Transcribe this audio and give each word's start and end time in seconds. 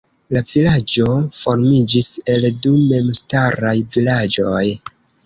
La 0.35 0.41
vilaĝo 0.51 1.03
formiĝis 1.39 2.09
el 2.37 2.47
du 2.63 2.71
memstaraj 2.87 3.75
vilaĝoj. 3.97 4.65